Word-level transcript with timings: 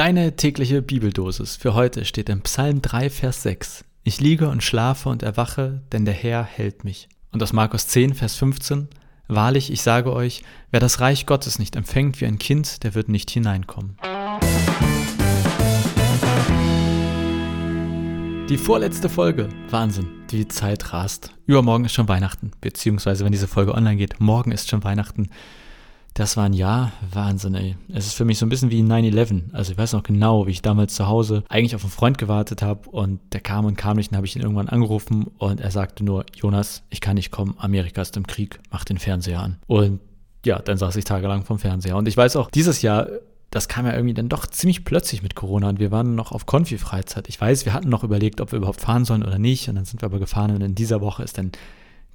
Deine 0.00 0.34
tägliche 0.34 0.80
Bibeldosis 0.80 1.56
für 1.56 1.74
heute 1.74 2.06
steht 2.06 2.30
im 2.30 2.40
Psalm 2.40 2.80
3, 2.80 3.10
Vers 3.10 3.42
6. 3.42 3.84
Ich 4.02 4.18
liege 4.18 4.48
und 4.48 4.62
schlafe 4.62 5.10
und 5.10 5.22
erwache, 5.22 5.82
denn 5.92 6.06
der 6.06 6.14
Herr 6.14 6.42
hält 6.42 6.84
mich. 6.84 7.10
Und 7.32 7.42
aus 7.42 7.52
Markus 7.52 7.86
10, 7.86 8.14
Vers 8.14 8.34
15. 8.36 8.88
Wahrlich, 9.28 9.70
ich 9.70 9.82
sage 9.82 10.14
euch, 10.14 10.42
wer 10.70 10.80
das 10.80 11.00
Reich 11.00 11.26
Gottes 11.26 11.58
nicht 11.58 11.76
empfängt 11.76 12.18
wie 12.22 12.24
ein 12.24 12.38
Kind, 12.38 12.82
der 12.82 12.94
wird 12.94 13.10
nicht 13.10 13.30
hineinkommen. 13.30 13.98
Die 18.48 18.56
vorletzte 18.56 19.10
Folge. 19.10 19.50
Wahnsinn, 19.68 20.08
die 20.30 20.48
Zeit 20.48 20.94
rast. 20.94 21.34
Übermorgen 21.44 21.84
ist 21.84 21.92
schon 21.92 22.08
Weihnachten, 22.08 22.52
beziehungsweise 22.62 23.26
wenn 23.26 23.32
diese 23.32 23.48
Folge 23.48 23.74
online 23.74 23.96
geht, 23.96 24.18
morgen 24.18 24.50
ist 24.50 24.70
schon 24.70 24.82
Weihnachten. 24.82 25.28
Das 26.14 26.36
war 26.36 26.44
ein 26.44 26.52
Jahr, 26.52 26.92
Wahnsinn, 27.12 27.54
ey. 27.54 27.76
Es 27.88 28.06
ist 28.06 28.14
für 28.14 28.24
mich 28.24 28.38
so 28.38 28.44
ein 28.44 28.48
bisschen 28.48 28.70
wie 28.70 28.82
9-11. 28.82 29.52
Also 29.52 29.72
ich 29.72 29.78
weiß 29.78 29.92
noch 29.92 30.02
genau, 30.02 30.46
wie 30.46 30.50
ich 30.50 30.62
damals 30.62 30.94
zu 30.94 31.06
Hause 31.06 31.44
eigentlich 31.48 31.74
auf 31.74 31.84
einen 31.84 31.92
Freund 31.92 32.18
gewartet 32.18 32.62
habe 32.62 32.90
und 32.90 33.20
der 33.32 33.40
kam 33.40 33.64
und 33.64 33.76
kam 33.76 33.96
nicht. 33.96 34.10
Dann 34.10 34.16
habe 34.16 34.26
ich 34.26 34.34
ihn 34.34 34.42
irgendwann 34.42 34.68
angerufen 34.68 35.28
und 35.38 35.60
er 35.60 35.70
sagte 35.70 36.04
nur, 36.04 36.24
Jonas, 36.34 36.82
ich 36.90 37.00
kann 37.00 37.14
nicht 37.14 37.30
kommen, 37.30 37.54
Amerika 37.58 38.02
ist 38.02 38.16
im 38.16 38.26
Krieg, 38.26 38.60
mach 38.70 38.84
den 38.84 38.98
Fernseher 38.98 39.40
an. 39.40 39.58
Und 39.66 40.00
ja, 40.44 40.58
dann 40.58 40.78
saß 40.78 40.96
ich 40.96 41.04
tagelang 41.04 41.44
vom 41.44 41.58
Fernseher. 41.58 41.96
Und 41.96 42.08
ich 42.08 42.16
weiß 42.16 42.36
auch, 42.36 42.50
dieses 42.50 42.82
Jahr 42.82 43.06
das 43.50 43.66
kam 43.66 43.84
ja 43.84 43.94
irgendwie 43.94 44.14
dann 44.14 44.28
doch 44.28 44.46
ziemlich 44.46 44.84
plötzlich 44.84 45.22
mit 45.22 45.34
Corona 45.34 45.68
und 45.68 45.80
wir 45.80 45.90
waren 45.90 46.14
noch 46.14 46.30
auf 46.30 46.46
Konfi-Freizeit. 46.46 47.28
Ich 47.28 47.40
weiß, 47.40 47.64
wir 47.64 47.72
hatten 47.72 47.88
noch 47.88 48.04
überlegt, 48.04 48.40
ob 48.40 48.52
wir 48.52 48.58
überhaupt 48.58 48.80
fahren 48.80 49.04
sollen 49.04 49.24
oder 49.24 49.38
nicht 49.38 49.68
und 49.68 49.74
dann 49.74 49.84
sind 49.84 50.02
wir 50.02 50.06
aber 50.06 50.20
gefahren 50.20 50.52
und 50.52 50.60
in 50.60 50.76
dieser 50.76 51.00
Woche 51.00 51.24
ist 51.24 51.36
dann 51.36 51.50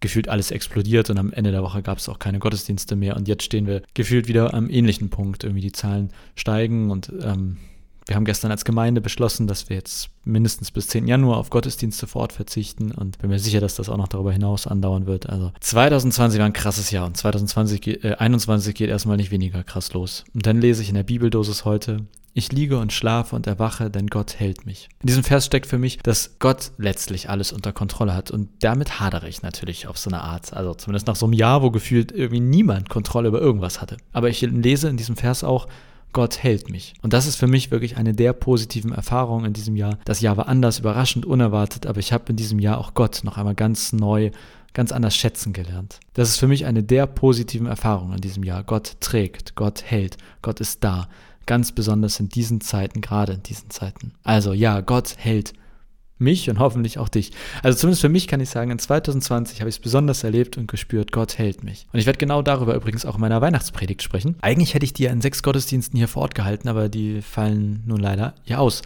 gefühlt 0.05 0.29
alles 0.29 0.51
explodiert 0.51 1.09
und 1.09 1.17
am 1.17 1.33
Ende 1.33 1.51
der 1.51 1.63
Woche 1.63 1.81
gab 1.81 1.97
es 1.97 2.07
auch 2.09 2.19
keine 2.19 2.37
Gottesdienste 2.37 2.95
mehr 2.95 3.15
und 3.15 3.27
jetzt 3.27 3.43
stehen 3.43 3.65
wir 3.65 3.81
gefühlt 3.95 4.27
wieder 4.27 4.53
am 4.53 4.69
ähnlichen 4.69 5.09
Punkt. 5.09 5.43
Irgendwie 5.43 5.61
die 5.61 5.71
Zahlen 5.71 6.11
steigen 6.35 6.91
und 6.91 7.11
ähm, 7.23 7.57
wir 8.05 8.15
haben 8.15 8.25
gestern 8.25 8.51
als 8.51 8.65
Gemeinde 8.65 9.01
beschlossen, 9.01 9.47
dass 9.47 9.67
wir 9.67 9.77
jetzt 9.77 10.09
mindestens 10.25 10.69
bis 10.69 10.87
10. 10.89 11.07
Januar 11.07 11.37
auf 11.37 11.49
Gottesdienste 11.49 12.05
vor 12.05 12.21
Ort 12.21 12.33
verzichten 12.33 12.91
und 12.91 13.17
bin 13.17 13.31
mir 13.31 13.39
sicher, 13.39 13.61
dass 13.61 13.73
das 13.73 13.89
auch 13.89 13.97
noch 13.97 14.07
darüber 14.07 14.31
hinaus 14.31 14.67
andauern 14.67 15.07
wird. 15.07 15.27
Also 15.27 15.51
2020 15.59 16.37
war 16.37 16.45
ein 16.45 16.53
krasses 16.53 16.91
Jahr 16.91 17.07
und 17.07 17.17
2020, 17.17 18.03
äh, 18.03 18.13
21 18.13 18.75
geht 18.75 18.91
erstmal 18.91 19.17
nicht 19.17 19.31
weniger 19.31 19.63
krass 19.63 19.91
los. 19.93 20.23
Und 20.35 20.45
dann 20.45 20.61
lese 20.61 20.83
ich 20.83 20.89
in 20.89 20.95
der 20.95 21.01
Bibeldosis 21.01 21.65
heute, 21.65 22.05
ich 22.37 22.51
liege 22.51 22.77
und 22.77 22.91
schlafe 22.91 23.33
und 23.33 23.47
erwache, 23.47 23.89
denn 23.89 24.07
Gott 24.07 24.37
hält 24.37 24.65
mich. 24.65 24.89
In 25.01 25.07
diesem 25.07 25.23
Vers 25.23 25.45
steckt 25.45 25.67
für 25.67 25.77
mich, 25.77 25.99
dass 25.99 26.37
Gott 26.39 26.73
letztlich 26.77 27.29
alles 27.29 27.53
unter 27.53 27.71
Kontrolle 27.71 28.13
hat. 28.13 28.29
Und 28.29 28.49
damit 28.59 28.99
hadere 28.99 29.29
ich 29.29 29.41
natürlich 29.41 29.87
auf 29.87 29.97
so 29.97 30.09
eine 30.09 30.21
Art. 30.21 30.51
Also 30.51 30.73
zumindest 30.73 31.07
nach 31.07 31.15
so 31.15 31.27
einem 31.27 31.33
Jahr, 31.33 31.61
wo 31.61 31.71
gefühlt 31.71 32.11
irgendwie 32.11 32.41
niemand 32.41 32.89
Kontrolle 32.89 33.29
über 33.29 33.39
irgendwas 33.39 33.79
hatte. 33.79 33.95
Aber 34.11 34.27
ich 34.29 34.41
lese 34.41 34.89
in 34.89 34.97
diesem 34.97 35.15
Vers 35.15 35.45
auch, 35.45 35.67
Gott 36.11 36.43
hält 36.43 36.69
mich. 36.69 36.93
Und 37.01 37.13
das 37.13 37.25
ist 37.25 37.37
für 37.37 37.47
mich 37.47 37.71
wirklich 37.71 37.95
eine 37.95 38.13
der 38.13 38.33
positiven 38.33 38.91
Erfahrungen 38.91 39.45
in 39.45 39.53
diesem 39.53 39.77
Jahr. 39.77 39.97
Das 40.03 40.19
Jahr 40.19 40.35
war 40.35 40.49
anders, 40.49 40.79
überraschend, 40.79 41.25
unerwartet, 41.25 41.85
aber 41.85 41.99
ich 41.99 42.11
habe 42.11 42.25
in 42.29 42.35
diesem 42.35 42.59
Jahr 42.59 42.79
auch 42.79 42.95
Gott 42.95 43.21
noch 43.23 43.37
einmal 43.37 43.55
ganz 43.55 43.93
neu, 43.93 44.31
ganz 44.73 44.91
anders 44.91 45.15
schätzen 45.15 45.53
gelernt. 45.53 46.01
Das 46.13 46.27
ist 46.27 46.37
für 46.37 46.47
mich 46.47 46.65
eine 46.65 46.83
der 46.83 47.07
positiven 47.07 47.67
Erfahrungen 47.67 48.15
in 48.15 48.21
diesem 48.21 48.43
Jahr. 48.43 48.63
Gott 48.65 48.97
trägt, 48.99 49.55
Gott 49.55 49.83
hält, 49.83 50.17
Gott 50.41 50.59
ist 50.59 50.83
da. 50.83 51.07
Ganz 51.45 51.71
besonders 51.71 52.19
in 52.19 52.29
diesen 52.29 52.61
Zeiten, 52.61 53.01
gerade 53.01 53.33
in 53.33 53.43
diesen 53.43 53.69
Zeiten. 53.69 54.13
Also 54.23 54.53
ja, 54.53 54.81
Gott 54.81 55.15
hält 55.17 55.53
mich 56.17 56.49
und 56.49 56.59
hoffentlich 56.59 56.97
auch 56.97 57.09
dich. 57.09 57.31
Also 57.61 57.77
zumindest 57.77 58.01
für 58.01 58.09
mich 58.09 58.27
kann 58.27 58.39
ich 58.39 58.49
sagen, 58.49 58.71
in 58.71 58.79
2020 58.79 59.59
habe 59.59 59.69
ich 59.69 59.75
es 59.75 59.81
besonders 59.81 60.23
erlebt 60.23 60.57
und 60.57 60.67
gespürt, 60.67 61.11
Gott 61.11 61.37
hält 61.37 61.63
mich. 61.63 61.87
Und 61.91 61.99
ich 61.99 62.05
werde 62.05 62.19
genau 62.19 62.41
darüber 62.41 62.73
übrigens 62.75 63.05
auch 63.05 63.15
in 63.15 63.21
meiner 63.21 63.41
Weihnachtspredigt 63.41 64.01
sprechen. 64.01 64.35
Eigentlich 64.41 64.73
hätte 64.73 64.85
ich 64.85 64.93
die 64.93 65.03
ja 65.03 65.11
in 65.11 65.21
sechs 65.21 65.43
Gottesdiensten 65.43 65.97
hier 65.97 66.07
vor 66.07 66.21
Ort 66.21 66.35
gehalten, 66.35 66.69
aber 66.69 66.87
die 66.87 67.21
fallen 67.21 67.83
nun 67.85 67.99
leider 67.99 68.33
hier 68.43 68.61
aus. 68.61 68.81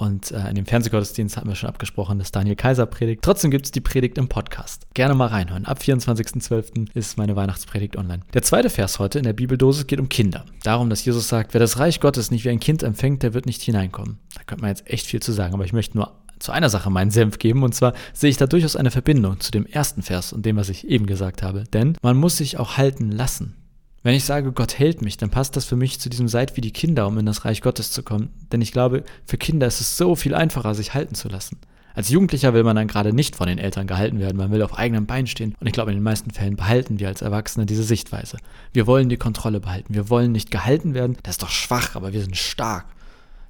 Und 0.00 0.30
äh, 0.30 0.48
in 0.48 0.54
dem 0.54 0.64
Fernsehgottesdienst 0.64 1.36
hatten 1.36 1.48
wir 1.48 1.54
schon 1.54 1.68
abgesprochen, 1.68 2.18
dass 2.18 2.32
Daniel 2.32 2.56
Kaiser 2.56 2.86
predigt. 2.86 3.20
Trotzdem 3.22 3.50
gibt 3.50 3.66
es 3.66 3.70
die 3.70 3.82
Predigt 3.82 4.16
im 4.16 4.28
Podcast. 4.28 4.86
Gerne 4.94 5.14
mal 5.14 5.26
reinhören. 5.26 5.66
Ab 5.66 5.78
24.12. 5.78 6.88
ist 6.94 7.18
meine 7.18 7.36
Weihnachtspredigt 7.36 7.98
online. 7.98 8.22
Der 8.32 8.40
zweite 8.40 8.70
Vers 8.70 8.98
heute 8.98 9.18
in 9.18 9.24
der 9.24 9.34
Bibeldosis 9.34 9.86
geht 9.86 10.00
um 10.00 10.08
Kinder. 10.08 10.46
Darum, 10.62 10.88
dass 10.88 11.04
Jesus 11.04 11.28
sagt, 11.28 11.52
wer 11.52 11.58
das 11.58 11.78
Reich 11.78 12.00
Gottes 12.00 12.30
nicht 12.30 12.46
wie 12.46 12.48
ein 12.48 12.60
Kind 12.60 12.82
empfängt, 12.82 13.22
der 13.22 13.34
wird 13.34 13.44
nicht 13.44 13.60
hineinkommen. 13.60 14.18
Da 14.36 14.42
könnte 14.44 14.62
man 14.62 14.70
jetzt 14.70 14.88
echt 14.88 15.04
viel 15.04 15.20
zu 15.20 15.32
sagen, 15.32 15.52
aber 15.52 15.66
ich 15.66 15.74
möchte 15.74 15.98
nur 15.98 16.16
zu 16.38 16.50
einer 16.50 16.70
Sache 16.70 16.88
meinen 16.88 17.10
Senf 17.10 17.36
geben. 17.36 17.62
Und 17.62 17.74
zwar 17.74 17.92
sehe 18.14 18.30
ich 18.30 18.38
da 18.38 18.46
durchaus 18.46 18.76
eine 18.76 18.90
Verbindung 18.90 19.38
zu 19.40 19.50
dem 19.50 19.66
ersten 19.66 20.00
Vers 20.00 20.32
und 20.32 20.46
dem, 20.46 20.56
was 20.56 20.70
ich 20.70 20.88
eben 20.88 21.04
gesagt 21.04 21.42
habe. 21.42 21.64
Denn 21.64 21.98
man 22.00 22.16
muss 22.16 22.38
sich 22.38 22.58
auch 22.58 22.78
halten 22.78 23.10
lassen. 23.10 23.59
Wenn 24.02 24.14
ich 24.14 24.24
sage, 24.24 24.52
Gott 24.52 24.78
hält 24.78 25.02
mich, 25.02 25.18
dann 25.18 25.30
passt 25.30 25.56
das 25.56 25.66
für 25.66 25.76
mich 25.76 26.00
zu 26.00 26.08
diesem 26.08 26.26
Seid 26.26 26.56
wie 26.56 26.62
die 26.62 26.72
Kinder, 26.72 27.06
um 27.06 27.18
in 27.18 27.26
das 27.26 27.44
Reich 27.44 27.60
Gottes 27.60 27.92
zu 27.92 28.02
kommen. 28.02 28.30
Denn 28.50 28.62
ich 28.62 28.72
glaube, 28.72 29.04
für 29.26 29.36
Kinder 29.36 29.66
ist 29.66 29.80
es 29.80 29.98
so 29.98 30.16
viel 30.16 30.34
einfacher, 30.34 30.74
sich 30.74 30.94
halten 30.94 31.14
zu 31.14 31.28
lassen. 31.28 31.58
Als 31.94 32.08
Jugendlicher 32.08 32.54
will 32.54 32.62
man 32.62 32.76
dann 32.76 32.86
gerade 32.86 33.12
nicht 33.12 33.36
von 33.36 33.46
den 33.46 33.58
Eltern 33.58 33.86
gehalten 33.86 34.20
werden, 34.20 34.36
man 34.38 34.52
will 34.52 34.62
auf 34.62 34.78
eigenem 34.78 35.06
Bein 35.06 35.26
stehen. 35.26 35.54
Und 35.60 35.66
ich 35.66 35.72
glaube, 35.72 35.90
in 35.90 35.98
den 35.98 36.04
meisten 36.04 36.30
Fällen 36.30 36.56
behalten 36.56 36.98
wir 36.98 37.08
als 37.08 37.20
Erwachsene 37.20 37.66
diese 37.66 37.82
Sichtweise. 37.82 38.38
Wir 38.72 38.86
wollen 38.86 39.08
die 39.08 39.16
Kontrolle 39.16 39.60
behalten, 39.60 39.92
wir 39.92 40.08
wollen 40.08 40.32
nicht 40.32 40.50
gehalten 40.50 40.94
werden. 40.94 41.18
Das 41.24 41.34
ist 41.34 41.42
doch 41.42 41.50
schwach, 41.50 41.96
aber 41.96 42.12
wir 42.12 42.22
sind 42.22 42.36
stark. 42.36 42.86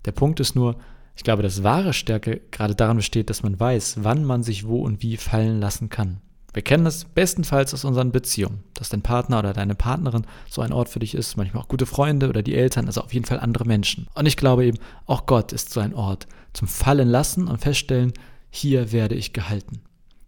Der 0.05 0.12
Punkt 0.12 0.41
ist 0.41 0.56
nur, 0.56 0.77
ich 1.16 1.22
glaube, 1.22 1.43
dass 1.43 1.62
wahre 1.62 1.93
Stärke 1.93 2.41
gerade 2.50 2.75
daran 2.75 2.97
besteht, 2.97 3.31
dass 3.31 3.43
man 3.43 3.60
weiß, 3.60 3.99
wann 4.03 4.25
man 4.25 4.43
sich 4.43 4.66
wo 4.66 4.81
und 4.81 5.03
wie 5.03 5.16
fallen 5.16 5.60
lassen 5.60 5.91
kann. 5.91 6.21
Wir 6.53 6.62
kennen 6.62 6.84
das 6.84 7.05
bestenfalls 7.05 7.72
aus 7.75 7.84
unseren 7.84 8.11
Beziehungen, 8.11 8.65
dass 8.75 8.88
dein 8.88 9.03
Partner 9.03 9.38
oder 9.38 9.53
deine 9.53 9.75
Partnerin 9.75 10.27
so 10.49 10.62
ein 10.62 10.72
Ort 10.72 10.88
für 10.88 10.99
dich 10.99 11.15
ist, 11.15 11.37
manchmal 11.37 11.62
auch 11.62 11.69
gute 11.69 11.87
Freunde 11.87 12.28
oder 12.28 12.43
die 12.43 12.56
Eltern, 12.56 12.87
also 12.87 13.03
auf 13.03 13.15
jeden 13.15 13.27
Fall 13.27 13.38
andere 13.38 13.65
Menschen. 13.65 14.09
Und 14.15 14.27
ich 14.27 14.37
glaube 14.37 14.66
eben, 14.66 14.78
auch 15.06 15.27
Gott 15.27 15.53
ist 15.53 15.72
so 15.72 15.81
ein 15.81 15.94
Ort 15.94 16.27
zum 16.53 16.66
Fallen 16.66 17.09
lassen 17.09 17.47
und 17.47 17.59
feststellen, 17.59 18.12
hier 18.50 18.91
werde 18.91 19.15
ich 19.15 19.33
gehalten. 19.33 19.81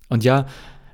Und 0.08 0.22
ja, 0.22 0.46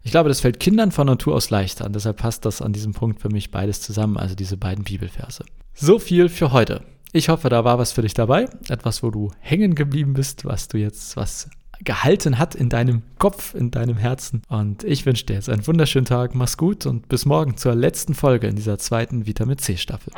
ich 0.02 0.10
glaube, 0.10 0.30
das 0.30 0.40
fällt 0.40 0.60
Kindern 0.60 0.92
von 0.92 1.06
Natur 1.06 1.34
aus 1.34 1.50
leichter 1.50 1.84
und 1.84 1.94
deshalb 1.94 2.16
passt 2.16 2.46
das 2.46 2.62
an 2.62 2.72
diesem 2.72 2.94
Punkt 2.94 3.20
für 3.20 3.28
mich 3.28 3.50
beides 3.50 3.82
zusammen, 3.82 4.16
also 4.16 4.34
diese 4.34 4.56
beiden 4.56 4.84
Bibelverse. 4.84 5.44
So 5.74 5.98
viel 5.98 6.30
für 6.30 6.52
heute. 6.52 6.82
Ich 7.12 7.28
hoffe, 7.28 7.48
da 7.48 7.64
war 7.64 7.78
was 7.78 7.92
für 7.92 8.02
dich 8.02 8.14
dabei, 8.14 8.48
etwas, 8.68 9.02
wo 9.02 9.10
du 9.10 9.30
hängen 9.40 9.74
geblieben 9.74 10.14
bist, 10.14 10.44
was 10.44 10.68
du 10.68 10.78
jetzt, 10.78 11.16
was 11.16 11.50
gehalten 11.84 12.38
hat 12.38 12.54
in 12.54 12.68
deinem 12.68 13.02
Kopf, 13.18 13.54
in 13.54 13.70
deinem 13.70 13.96
Herzen. 13.96 14.42
Und 14.48 14.84
ich 14.84 15.06
wünsche 15.06 15.26
dir 15.26 15.34
jetzt 15.34 15.48
einen 15.48 15.66
wunderschönen 15.66 16.06
Tag, 16.06 16.34
mach's 16.34 16.56
gut 16.56 16.86
und 16.86 17.08
bis 17.08 17.26
morgen 17.26 17.56
zur 17.56 17.74
letzten 17.74 18.14
Folge 18.14 18.46
in 18.46 18.56
dieser 18.56 18.78
zweiten 18.78 19.26
Vitamin 19.26 19.58
C 19.58 19.76
Staffel. 19.76 20.12